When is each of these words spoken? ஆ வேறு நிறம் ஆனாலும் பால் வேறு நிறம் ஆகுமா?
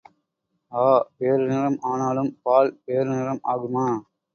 ஆ 0.71 0.85
வேறு 1.17 1.43
நிறம் 1.47 1.77
ஆனாலும் 1.83 2.31
பால் 2.43 2.71
வேறு 2.85 3.09
நிறம் 3.11 3.43
ஆகுமா? 3.51 3.87